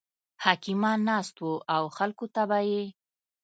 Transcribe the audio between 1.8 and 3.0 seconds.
خلکو ته به یې